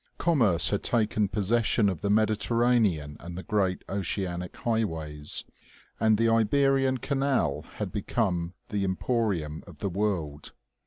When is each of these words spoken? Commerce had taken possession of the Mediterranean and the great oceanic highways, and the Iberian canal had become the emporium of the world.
Commerce 0.17 0.71
had 0.71 0.81
taken 0.81 1.27
possession 1.27 1.87
of 1.87 2.01
the 2.01 2.09
Mediterranean 2.09 3.17
and 3.19 3.37
the 3.37 3.43
great 3.43 3.83
oceanic 3.87 4.57
highways, 4.57 5.45
and 5.99 6.17
the 6.17 6.27
Iberian 6.27 6.97
canal 6.97 7.65
had 7.75 7.91
become 7.91 8.55
the 8.69 8.83
emporium 8.83 9.63
of 9.67 9.77
the 9.77 9.89
world. 9.89 10.53